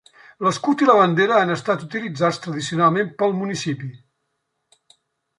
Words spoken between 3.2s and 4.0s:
municipi.